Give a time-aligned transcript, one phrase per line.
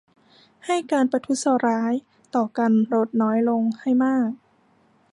[0.65, 1.93] ให้การประทุษฐร้าย
[2.35, 4.29] ต่อกันลดน้อยลงให้มาก